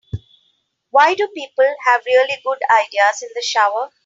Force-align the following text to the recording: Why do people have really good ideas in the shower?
Why 0.89 1.13
do 1.13 1.27
people 1.27 1.75
have 1.85 2.01
really 2.07 2.41
good 2.43 2.57
ideas 2.71 3.21
in 3.21 3.29
the 3.35 3.41
shower? 3.43 3.91